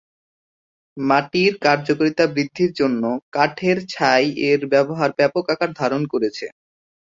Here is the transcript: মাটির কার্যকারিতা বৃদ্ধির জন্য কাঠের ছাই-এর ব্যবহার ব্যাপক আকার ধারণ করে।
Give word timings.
মাটির 0.97 1.53
কার্যকারিতা 1.61 2.25
বৃদ্ধির 2.27 2.71
জন্য 2.73 3.03
কাঠের 3.31 3.77
ছাই-এর 3.89 4.61
ব্যবহার 4.73 5.09
ব্যাপক 5.19 5.45
আকার 5.49 5.69
ধারণ 5.75 6.01
করে। 6.11 6.27